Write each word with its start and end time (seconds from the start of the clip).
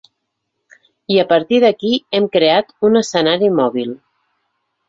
I 1.15 1.19
a 1.23 1.25
partir 1.33 1.59
d’aquí 1.65 1.93
hem 2.19 2.27
creat 2.39 2.75
un 2.91 3.01
escenari 3.05 3.55
mòbil. 3.63 3.97